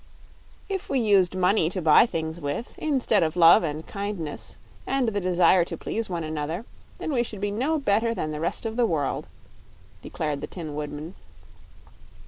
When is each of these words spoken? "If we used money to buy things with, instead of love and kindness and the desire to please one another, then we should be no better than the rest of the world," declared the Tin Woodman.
"If 0.67 0.89
we 0.89 0.99
used 0.99 1.35
money 1.35 1.69
to 1.69 1.79
buy 1.79 2.07
things 2.07 2.41
with, 2.41 2.73
instead 2.79 3.21
of 3.21 3.35
love 3.35 3.61
and 3.61 3.85
kindness 3.85 4.57
and 4.87 5.07
the 5.09 5.19
desire 5.21 5.63
to 5.65 5.77
please 5.77 6.09
one 6.09 6.23
another, 6.23 6.65
then 6.97 7.13
we 7.13 7.21
should 7.21 7.39
be 7.39 7.51
no 7.51 7.77
better 7.77 8.15
than 8.15 8.31
the 8.31 8.39
rest 8.39 8.65
of 8.65 8.77
the 8.77 8.87
world," 8.87 9.27
declared 10.01 10.41
the 10.41 10.47
Tin 10.47 10.73
Woodman. 10.73 11.13